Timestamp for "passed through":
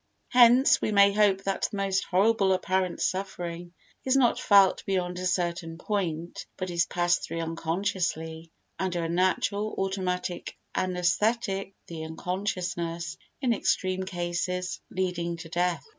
6.87-7.41